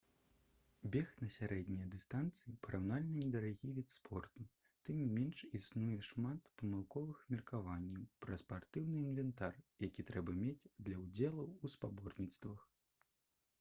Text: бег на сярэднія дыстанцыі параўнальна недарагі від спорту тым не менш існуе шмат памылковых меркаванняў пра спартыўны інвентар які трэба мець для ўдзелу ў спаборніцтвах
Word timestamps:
бег 0.93 1.09
на 1.23 1.27
сярэднія 1.33 1.89
дыстанцыі 1.95 2.53
параўнальна 2.67 3.11
недарагі 3.25 3.67
від 3.79 3.91
спорту 3.97 4.45
тым 4.87 4.97
не 5.03 5.09
менш 5.17 5.43
існуе 5.59 5.99
шмат 6.09 6.49
памылковых 6.63 7.19
меркаванняў 7.35 8.07
пра 8.27 8.37
спартыўны 8.43 9.01
інвентар 9.11 9.59
які 9.87 10.07
трэба 10.13 10.35
мець 10.43 10.69
для 10.89 11.01
ўдзелу 11.05 11.45
ў 11.51 11.71
спаборніцтвах 11.75 12.65